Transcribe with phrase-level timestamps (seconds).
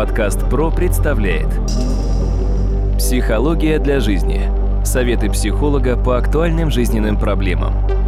[0.00, 1.48] Подкаст ПРО представляет
[2.96, 4.48] Психология для жизни.
[4.82, 7.99] Советы психолога по актуальным жизненным проблемам.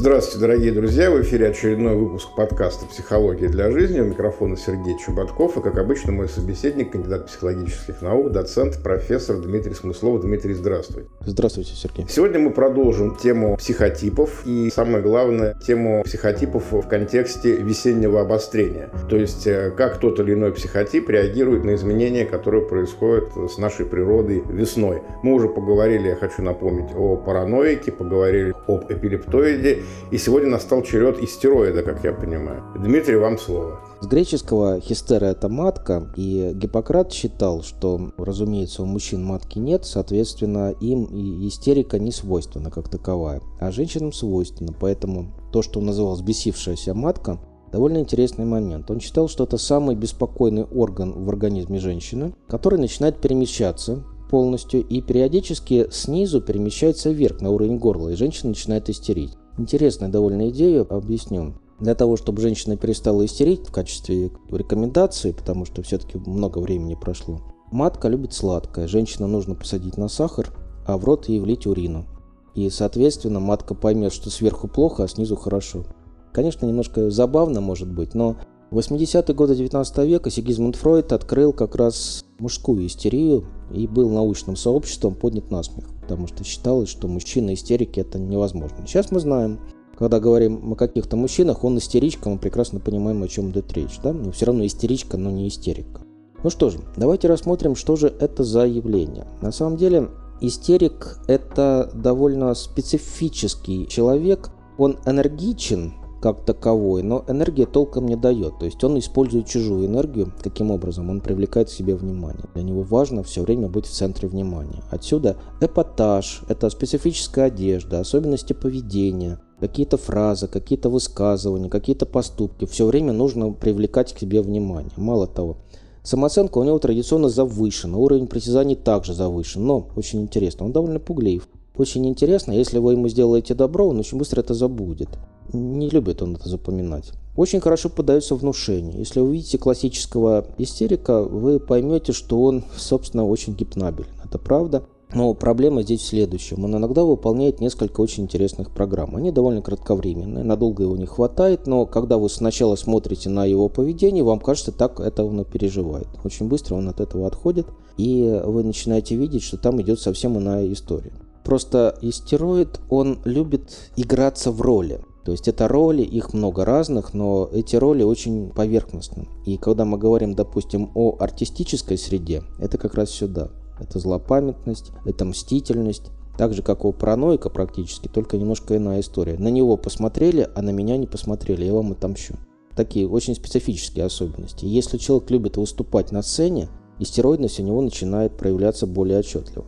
[0.00, 1.10] Здравствуйте, дорогие друзья!
[1.10, 4.00] В эфире очередной выпуск подкаста «Психология для жизни».
[4.00, 5.58] У микрофона Сергей Чубатков.
[5.58, 10.22] И, как обычно, мой собеседник, кандидат психологических наук, доцент, профессор Дмитрий Смыслов.
[10.22, 11.04] Дмитрий, здравствуй.
[11.26, 12.06] Здравствуйте, Сергей.
[12.08, 18.88] Сегодня мы продолжим тему психотипов и, самое главное, тему психотипов в контексте весеннего обострения.
[19.10, 23.84] То есть, э, как тот или иной психотип реагирует на изменения, которые происходят с нашей
[23.84, 25.02] природой весной.
[25.22, 31.22] Мы уже поговорили, я хочу напомнить, о параноике, поговорили об эпилептоиде и сегодня настал черед
[31.22, 32.62] истероида, как я понимаю.
[32.78, 33.80] Дмитрий, вам слово.
[34.00, 40.74] С греческого хистера это матка, и Гиппократ считал, что, разумеется, у мужчин матки нет, соответственно,
[40.80, 46.14] им и истерика не свойственна как таковая, а женщинам свойственна, поэтому то, что он называл
[46.14, 47.40] взбесившаяся матка,
[47.72, 48.90] довольно интересный момент.
[48.90, 55.00] Он считал, что это самый беспокойный орган в организме женщины, который начинает перемещаться полностью и
[55.02, 59.36] периодически снизу перемещается вверх на уровень горла, и женщина начинает истерить.
[59.60, 61.52] Интересная довольно идея, объясню.
[61.80, 67.42] Для того, чтобы женщина перестала истерить в качестве рекомендации, потому что все-таки много времени прошло,
[67.70, 68.88] матка любит сладкое.
[68.88, 70.48] Женщина нужно посадить на сахар,
[70.86, 72.06] а в рот ей влить урину.
[72.54, 75.84] И, соответственно, матка поймет, что сверху плохо, а снизу хорошо.
[76.32, 78.36] Конечно, немножко забавно может быть, но
[78.70, 84.56] в 80-е годы 19 века Сигизмунд Фройд открыл как раз мужскую истерию и был научным
[84.56, 88.78] сообществом поднят на смех потому что считалось, что мужчина истерики это невозможно.
[88.84, 89.60] Сейчас мы знаем,
[89.96, 94.12] когда говорим о каких-то мужчинах, он истеричка, мы прекрасно понимаем, о чем идет речь, да?
[94.12, 96.00] Но все равно истеричка, но не истерика.
[96.42, 99.28] Ну что же, давайте рассмотрим, что же это за явление.
[99.40, 100.08] На самом деле,
[100.40, 104.50] истерик– это довольно специфический человек.
[104.78, 108.58] Он энергичен, как таковой, но энергия толком не дает.
[108.58, 110.32] То есть он использует чужую энергию.
[110.42, 111.10] Каким образом?
[111.10, 112.44] Он привлекает к себе внимание.
[112.54, 114.82] Для него важно все время быть в центре внимания.
[114.90, 122.66] Отсюда эпатаж, это специфическая одежда, особенности поведения, какие-то фразы, какие-то высказывания, какие-то поступки.
[122.66, 124.92] Все время нужно привлекать к себе внимание.
[124.96, 125.56] Мало того,
[126.02, 131.46] Самооценка у него традиционно завышена, уровень притязаний также завышен, но очень интересно, он довольно пуглив.
[131.76, 135.08] Очень интересно, если вы ему сделаете добро, он очень быстро это забудет.
[135.52, 137.12] Не любит он это запоминать.
[137.36, 138.98] Очень хорошо подается внушение.
[138.98, 144.10] Если вы видите классического истерика, вы поймете, что он, собственно, очень гипнабелен.
[144.24, 144.84] Это правда.
[145.12, 146.64] Но проблема здесь в следующем.
[146.64, 149.16] Он иногда выполняет несколько очень интересных программ.
[149.16, 154.22] Они довольно кратковременные, надолго его не хватает, но когда вы сначала смотрите на его поведение,
[154.22, 156.06] вам кажется, так это он и переживает.
[156.22, 157.66] Очень быстро он от этого отходит,
[157.96, 161.12] и вы начинаете видеть, что там идет совсем иная история.
[161.44, 165.00] Просто истероид, он любит играться в роли.
[165.24, 169.28] То есть это роли, их много разных, но эти роли очень поверхностны.
[169.44, 173.50] И когда мы говорим, допустим, о артистической среде, это как раз сюда.
[173.78, 179.36] Это злопамятность, это мстительность, так же, как у параноика практически, только немножко иная история.
[179.38, 182.34] На него посмотрели, а на меня не посмотрели, я вам отомщу.
[182.76, 184.64] Такие очень специфические особенности.
[184.64, 186.68] Если человек любит выступать на сцене,
[186.98, 189.66] истероидность у него начинает проявляться более отчетливо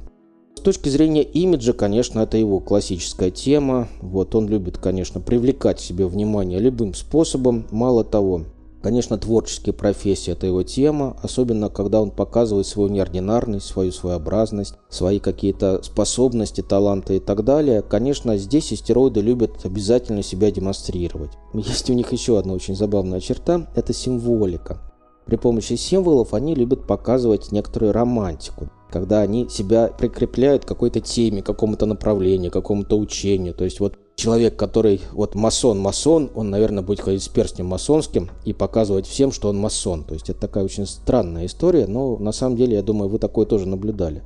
[0.61, 3.89] точки зрения имиджа, конечно, это его классическая тема.
[4.01, 7.67] Вот он любит, конечно, привлекать себе внимание любым способом.
[7.71, 8.45] Мало того,
[8.83, 15.21] Конечно, творческие профессии– это его тема, особенно когда он показывает свою неординарность, свою своеобразность, свои
[15.21, 17.83] какие-то способности, таланты и так далее.
[17.83, 21.31] Конечно, здесь истероиды любят обязательно себя демонстрировать.
[21.55, 24.92] Есть у них еще одна очень забавная черта– это символика.
[25.27, 31.43] При помощи символов они любят показывать некоторую романтику когда они себя прикрепляют к какой-то теме,
[31.43, 33.55] какому-то направлению, какому-то учению.
[33.55, 38.53] То есть вот человек, который вот масон-масон, он, наверное, будет ходить с перстнем масонским и
[38.53, 40.05] показывать всем, что он масон.
[40.05, 43.47] То есть это такая очень странная история, но на самом деле, я думаю, вы такое
[43.47, 44.23] тоже наблюдали.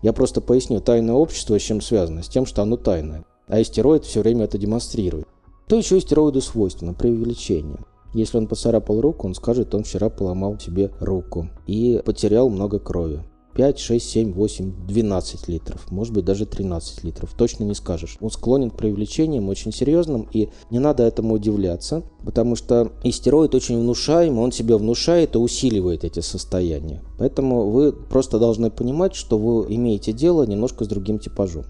[0.00, 2.22] Я просто поясню, тайное общество с чем связано?
[2.22, 3.24] С тем, что оно тайное.
[3.48, 5.26] А истероид все время это демонстрирует.
[5.66, 7.78] То еще истероиду свойственно, преувеличение.
[8.14, 13.22] Если он поцарапал руку, он скажет, он вчера поломал себе руку и потерял много крови.
[13.54, 18.16] 5, 6, 7, 8, 12 литров, может быть даже 13 литров, точно не скажешь.
[18.20, 23.78] Он склонен к привлечениям очень серьезным, и не надо этому удивляться, потому что истероид очень
[23.78, 27.02] внушаемый, он себя внушает и усиливает эти состояния.
[27.18, 31.64] Поэтому вы просто должны понимать, что вы имеете дело немножко с другим типажом.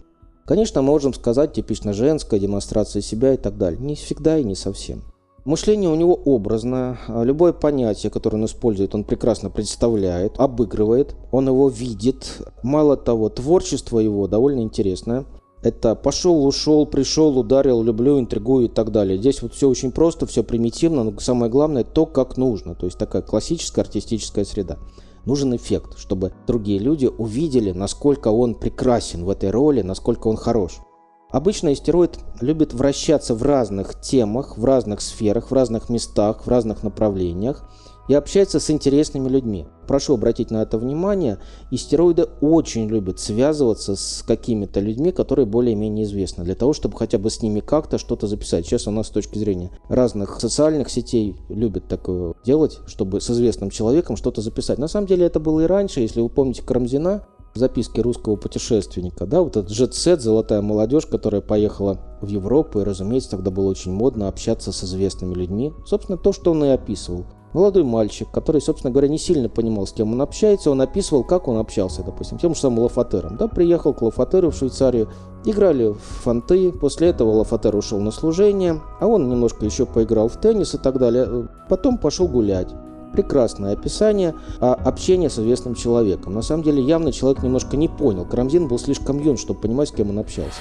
[0.47, 3.81] Конечно, можем сказать типично женская демонстрация себя и так далее.
[3.81, 5.03] Не всегда и не совсем.
[5.45, 6.99] Мышление у него образное.
[7.07, 12.41] А любое понятие, которое он использует, он прекрасно представляет, обыгрывает, он его видит.
[12.63, 15.27] Мало того, творчество его довольно интересное.
[15.63, 19.19] Это пошел, ушел, пришел, ударил, люблю, интригую и так далее.
[19.19, 22.75] Здесь вот все очень просто, все примитивно, но самое главное то, как нужно.
[22.75, 24.79] То есть такая классическая артистическая среда.
[25.27, 30.81] Нужен эффект, чтобы другие люди увидели, насколько он прекрасен в этой роли, насколько он хорош.
[31.35, 36.85] Обычно истероид любит вращаться в разных темах, в разных сферах, в разных местах, в разных
[36.85, 37.69] направлениях
[38.07, 39.67] и общается с интересными людьми.
[39.89, 41.39] Прошу обратить на это внимание,
[41.73, 47.31] истероиды очень любят связываться с какими-то людьми, которые более-менее известны, для того, чтобы хотя бы
[47.31, 48.65] с ними как-то что-то записать.
[48.65, 53.71] Сейчас у нас с точки зрения разных социальных сетей любят такое делать, чтобы с известным
[53.71, 54.79] человеком что-то записать.
[54.79, 59.41] На самом деле это было и раньше, если вы помните Карамзина, записки русского путешественника, да,
[59.41, 64.29] вот этот джет-сет, золотая молодежь, которая поехала в Европу, и, разумеется, тогда было очень модно
[64.29, 65.73] общаться с известными людьми.
[65.87, 67.27] Собственно, то, что он и описывал.
[67.53, 71.47] Молодой мальчик, который, собственно говоря, не сильно понимал, с кем он общается, он описывал, как
[71.47, 73.37] он общался, допустим, тем же самым Лафатером.
[73.37, 75.09] Да, приехал к Лафатеру в Швейцарию,
[75.45, 80.41] играли в фонты, после этого Лафатер ушел на служение, а он немножко еще поиграл в
[80.41, 81.49] теннис и так далее.
[81.69, 82.75] Потом пошел гулять
[83.15, 86.35] прекрасное описание а общения с известным человеком.
[86.35, 88.25] На самом деле явно человек немножко не понял.
[88.25, 90.61] Карамзин был слишком юн, чтобы понимать, с кем он общался.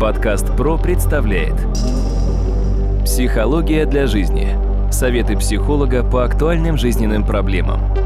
[0.00, 1.54] Подкаст «Про» представляет
[3.04, 4.48] Психология для жизни.
[4.92, 8.05] Советы психолога по актуальным жизненным проблемам.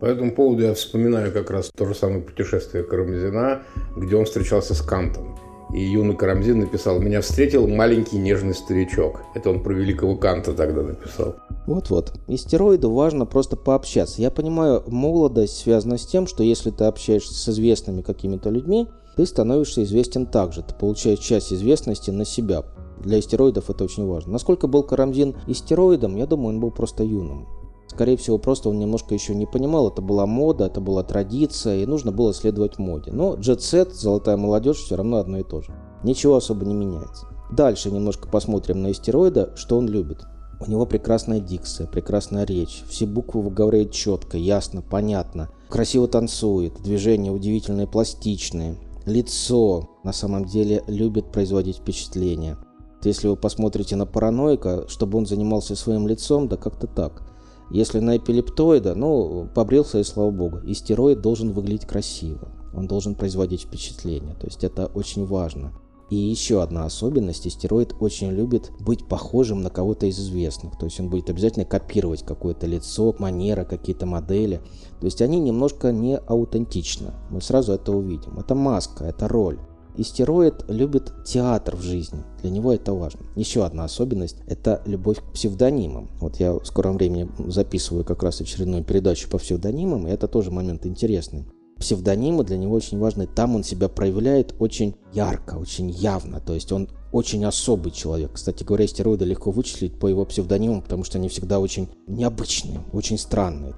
[0.00, 3.62] По этому поводу я вспоминаю как раз то же самое путешествие Карамзина,
[3.96, 5.38] где он встречался с Кантом.
[5.74, 9.20] И юный Карамзин написал «Меня встретил маленький нежный старичок».
[9.34, 11.36] Это он про великого Канта тогда написал.
[11.66, 12.14] Вот-вот.
[12.26, 14.22] Истероиду важно просто пообщаться.
[14.22, 19.26] Я понимаю, молодость связана с тем, что если ты общаешься с известными какими-то людьми, ты
[19.26, 20.62] становишься известен также.
[20.62, 22.64] Ты получаешь часть известности на себя.
[23.04, 24.32] Для истероидов это очень важно.
[24.32, 27.46] Насколько был Карамзин истероидом, я думаю, он был просто юным.
[27.90, 31.86] Скорее всего, просто он немножко еще не понимал, это была мода, это была традиция, и
[31.86, 33.10] нужно было следовать моде.
[33.10, 35.74] Но джет-сет, золотая молодежь, все равно одно и то же.
[36.04, 37.26] Ничего особо не меняется.
[37.50, 40.24] Дальше немножко посмотрим на истероида, что он любит.
[40.64, 42.84] У него прекрасная дикция, прекрасная речь.
[42.88, 45.50] Все буквы выговаривает четко, ясно, понятно.
[45.68, 48.76] Красиво танцует, движения удивительные, пластичные.
[49.04, 52.56] Лицо на самом деле любит производить впечатление.
[53.02, 57.22] Если вы посмотрите на параноика, чтобы он занимался своим лицом, да как-то так.
[57.70, 60.60] Если на эпилептоида, ну, побрился и слава богу.
[60.64, 62.48] Истероид должен выглядеть красиво.
[62.74, 64.34] Он должен производить впечатление.
[64.34, 65.72] То есть это очень важно.
[66.10, 70.76] И еще одна особенность, истероид очень любит быть похожим на кого-то из известных.
[70.76, 74.60] То есть он будет обязательно копировать какое-то лицо, манера, какие-то модели.
[74.98, 77.12] То есть они немножко не аутентичны.
[77.30, 78.40] Мы сразу это увидим.
[78.40, 79.60] Это маска, это роль.
[79.96, 82.24] Истероид любит театр в жизни.
[82.42, 83.20] Для него это важно.
[83.36, 86.10] Еще одна особенность– это любовь к псевдонимам.
[86.20, 90.50] Вот я в скором времени записываю как раз очередную передачу по псевдонимам, и это тоже
[90.50, 91.46] момент интересный
[91.80, 93.26] псевдонимы для него очень важны.
[93.26, 96.38] Там он себя проявляет очень ярко, очень явно.
[96.38, 98.34] То есть он очень особый человек.
[98.34, 103.18] Кстати говоря, стероиды легко вычислить по его псевдонимам, потому что они всегда очень необычные, очень
[103.18, 103.74] странные.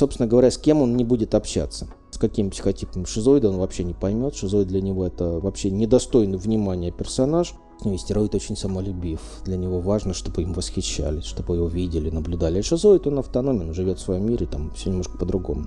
[0.00, 1.86] Собственно говоря, с кем он не будет общаться?
[2.10, 4.34] С каким психотипом шизоида он вообще не поймет.
[4.34, 7.52] Шизоид для него это вообще недостойный внимания персонаж.
[7.84, 9.20] Ну, стероид очень самолюбив.
[9.44, 12.60] Для него важно, чтобы им восхищались, чтобы его видели, наблюдали.
[12.60, 15.66] А шизоид, он автономен, живет в своем мире, там все немножко по-другому.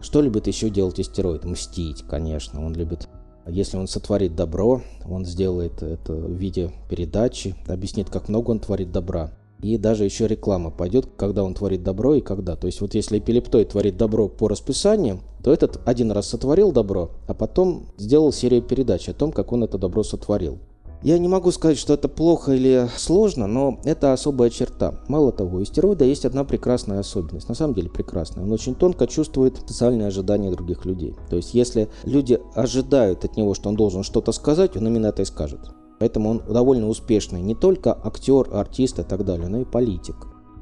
[0.00, 1.44] Что любит еще делать истероид?
[1.44, 2.66] Мстить, конечно.
[2.66, 3.08] Он любит
[3.46, 8.90] если он сотворит добро, он сделает это в виде передачи, объяснит, как много он творит
[8.90, 9.30] добра.
[9.60, 12.54] И даже еще реклама пойдет, когда он творит добро и когда.
[12.56, 17.10] То есть вот если эпилептоид творит добро по расписанию, то этот один раз сотворил добро,
[17.26, 20.58] а потом сделал серию передач о том, как он это добро сотворил.
[21.00, 25.00] Я не могу сказать, что это плохо или сложно, но это особая черта.
[25.06, 28.42] Мало того, у стероида есть одна прекрасная особенность, на самом деле прекрасная.
[28.42, 31.14] Он очень тонко чувствует социальные ожидания других людей.
[31.30, 35.22] То есть, если люди ожидают от него, что он должен что-то сказать, он именно это
[35.22, 35.60] и скажет.
[35.98, 40.16] Поэтому он довольно успешный не только актер, артист и так далее, но и политик.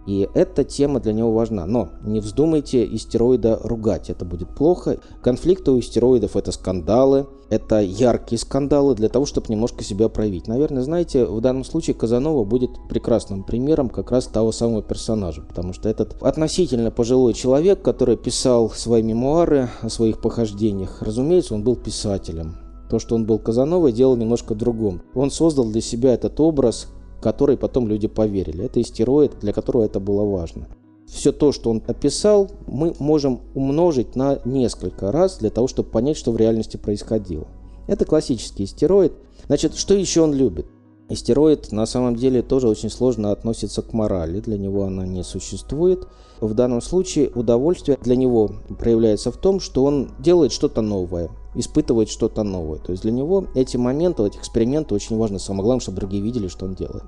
[0.07, 1.67] И эта тема для него важна.
[1.67, 5.01] Но не вздумайте истероида ругать, это будет плохо.
[5.21, 10.47] Конфликты у истероидов это скандалы, это яркие скандалы для того, чтобы немножко себя проявить.
[10.47, 15.73] Наверное, знаете, в данном случае Казанова будет прекрасным примером как раз того самого персонажа, потому
[15.73, 21.75] что этот относительно пожилой человек, который писал свои мемуары о своих похождениях, разумеется, он был
[21.75, 22.66] писателем.
[22.91, 25.03] То, что он был Казановой, дело немножко другом.
[25.15, 26.89] Он создал для себя этот образ
[27.21, 28.65] которой потом люди поверили.
[28.65, 30.69] Это истероид, для которого это было важно.
[31.07, 36.17] Все то, что он описал, мы можем умножить на несколько раз для того, чтобы понять,
[36.17, 37.47] что в реальности происходило.
[37.87, 39.13] Это классический истероид.
[39.47, 40.67] Значит, что еще он любит?
[41.09, 46.09] Истероид на самом деле тоже очень сложно относится к морали, для него она не существует.
[46.41, 52.09] В данном случае удовольствие для него проявляется в том, что он делает что-то новое, испытывает
[52.09, 52.79] что-то новое.
[52.79, 55.39] То есть для него эти моменты, эти эксперименты очень важны.
[55.39, 57.05] Самое главное, чтобы другие видели, что он делает.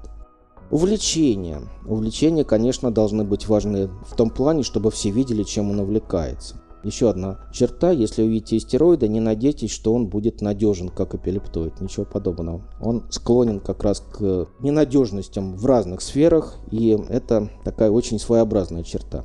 [0.70, 1.62] Увлечения.
[1.86, 6.56] Увлечения, конечно, должны быть важны в том плане, чтобы все видели, чем он увлекается.
[6.84, 11.80] Еще одна черта, если увидите истероида, не надейтесь, что он будет надежен, как эпилептоид.
[11.80, 12.62] Ничего подобного.
[12.80, 19.24] Он склонен как раз к ненадежностям в разных сферах, и это такая очень своеобразная черта.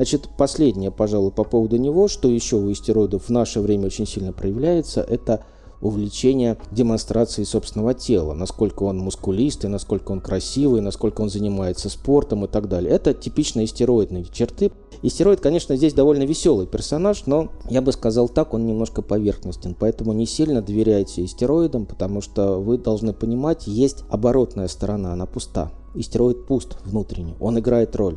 [0.00, 4.32] Значит, последнее, пожалуй, по поводу него, что еще у истероидов в наше время очень сильно
[4.32, 5.44] проявляется, это
[5.82, 12.48] увлечение демонстрацией собственного тела, насколько он мускулистый, насколько он красивый, насколько он занимается спортом и
[12.48, 12.90] так далее.
[12.90, 14.72] Это типичные стероидные черты.
[15.02, 19.76] И стероид, конечно, здесь довольно веселый персонаж, но я бы сказал так, он немножко поверхностен.
[19.78, 25.70] Поэтому не сильно доверяйте истероидам, потому что вы должны понимать, есть оборотная сторона, она пуста.
[25.94, 28.16] Истероид пуст внутренне, он играет роль.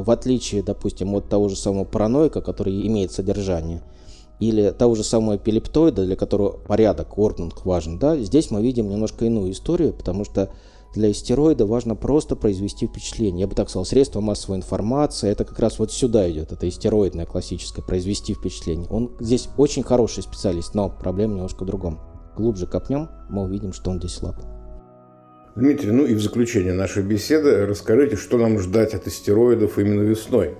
[0.00, 3.82] В отличие, допустим, от того же самого параноика, который имеет содержание,
[4.40, 9.26] или того же самого эпилептоида, для которого порядок, орднунг важен, да, здесь мы видим немножко
[9.26, 10.50] иную историю, потому что
[10.94, 13.42] для истероида важно просто произвести впечатление.
[13.42, 17.26] Я бы так сказал, средство массовой информации, это как раз вот сюда идет, это истероидное
[17.26, 18.88] классическое, произвести впечатление.
[18.90, 22.00] Он здесь очень хороший специалист, но проблема немножко в другом.
[22.36, 24.36] Глубже копнем, мы увидим, что он здесь слаб.
[25.54, 30.54] Дмитрий, ну и в заключение нашей беседы расскажите, что нам ждать от истероидов именно весной.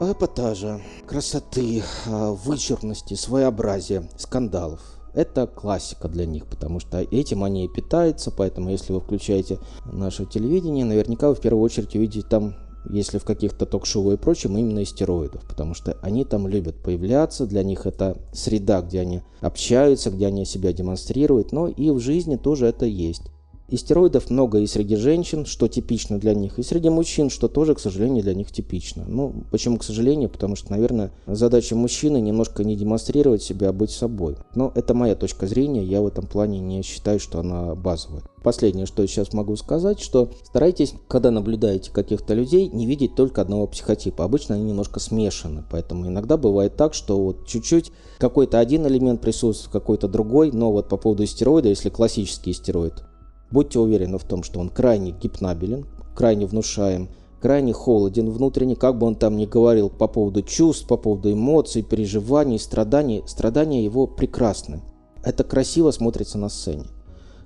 [0.00, 4.80] Эпатажа, красоты, а, вычурности, своеобразия, скандалов.
[5.14, 9.58] Это классика для них, потому что этим они и питаются, поэтому если вы включаете
[9.90, 12.56] наше телевидение, наверняка вы в первую очередь увидите там
[12.88, 17.62] если в каких-то ток-шоу и прочем, именно истероидов, потому что они там любят появляться, для
[17.62, 22.66] них это среда, где они общаются, где они себя демонстрируют, но и в жизни тоже
[22.66, 23.22] это есть.
[23.68, 27.80] Истероидов много и среди женщин, что типично для них, и среди мужчин, что тоже, к
[27.80, 29.04] сожалению, для них типично.
[29.08, 30.28] Ну, почему к сожалению?
[30.28, 34.36] Потому что, наверное, задача мужчины немножко не демонстрировать себя, а быть собой.
[34.54, 38.22] Но это моя точка зрения, я в этом плане не считаю, что она базовая.
[38.44, 43.42] Последнее, что я сейчас могу сказать, что старайтесь, когда наблюдаете каких-то людей, не видеть только
[43.42, 44.22] одного психотипа.
[44.22, 49.72] Обычно они немножко смешаны, поэтому иногда бывает так, что вот чуть-чуть какой-то один элемент присутствует,
[49.72, 53.02] какой-то другой, но вот по поводу истероида, если классический истероид,
[53.50, 57.08] Будьте уверены в том, что он крайне гипнабелен, крайне внушаем,
[57.40, 61.82] крайне холоден внутренне, как бы он там ни говорил по поводу чувств, по поводу эмоций,
[61.82, 64.80] переживаний, страданий, страдания его прекрасны.
[65.22, 66.84] Это красиво смотрится на сцене.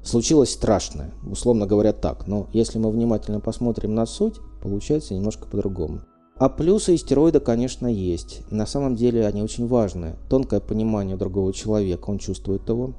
[0.02, 6.00] Случилось страшное, условно говоря так, но если мы внимательно посмотрим на суть, получается немножко по-другому.
[6.36, 8.40] А плюсы истероида, конечно, есть.
[8.50, 10.16] На самом деле они очень важные.
[10.30, 12.94] Тонкое понимание другого человека, он чувствует его,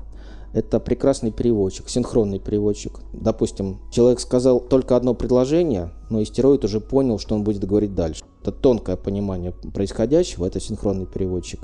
[0.53, 2.99] это прекрасный переводчик, синхронный переводчик.
[3.13, 8.23] Допустим, человек сказал только одно предложение, но истероид уже понял, что он будет говорить дальше.
[8.41, 11.61] Это тонкое понимание происходящего, это синхронный переводчик.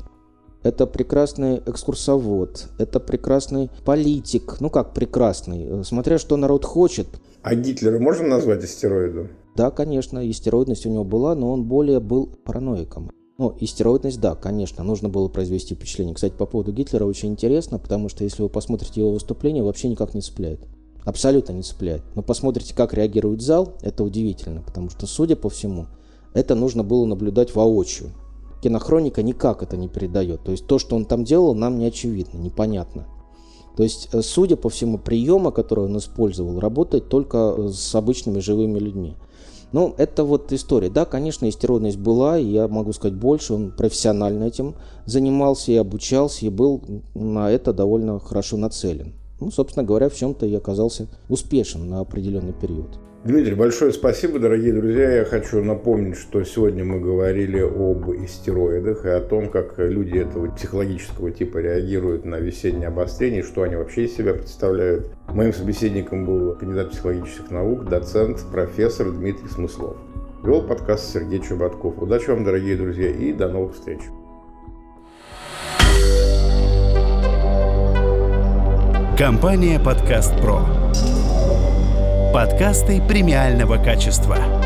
[0.63, 4.57] Это прекрасный экскурсовод, это прекрасный политик.
[4.59, 7.07] Ну как прекрасный, смотря что народ хочет.
[7.41, 9.29] А Гитлера можно назвать истероидом?
[9.55, 13.09] Да, конечно, истероидность у него была, но он более был параноиком.
[13.37, 13.67] Ну, и
[14.17, 16.15] да, конечно, нужно было произвести впечатление.
[16.15, 20.15] Кстати, по поводу Гитлера очень интересно, потому что если вы посмотрите его выступление, вообще никак
[20.15, 20.59] не цепляет.
[21.05, 22.03] Абсолютно не цепляет.
[22.15, 25.85] Но посмотрите, как реагирует зал, это удивительно, потому что, судя по всему,
[26.33, 28.09] это нужно было наблюдать воочию.
[28.63, 30.43] Кинохроника никак это не передает.
[30.43, 33.07] То есть то, что он там делал, нам не очевидно, непонятно.
[33.77, 38.39] То есть, э, судя по всему, приема, который он использовал, работает только э, с обычными
[38.39, 39.15] живыми людьми.
[39.73, 40.89] Ну, это вот история.
[40.89, 46.45] Да, конечно, истеродность была, и я могу сказать больше, он профессионально этим занимался и обучался,
[46.45, 46.81] и был
[47.13, 49.13] на это довольно хорошо нацелен.
[49.39, 52.99] Ну, собственно говоря, в чем-то и оказался успешен на определенный период.
[53.23, 55.11] Дмитрий, большое спасибо, дорогие друзья.
[55.11, 60.49] Я хочу напомнить, что сегодня мы говорили об истероидах и о том, как люди этого
[60.51, 65.11] психологического типа реагируют на весеннее обострение, что они вообще из себя представляют.
[65.29, 69.97] Моим собеседником был кандидат психологических наук, доцент, профессор Дмитрий Смыслов.
[70.43, 72.01] Вел подкаст Сергей Чубатков.
[72.01, 73.99] Удачи вам, дорогие друзья, и до новых встреч.
[79.17, 80.61] Компания «Подкаст Про».
[82.37, 84.56] Подкасты премиального качества.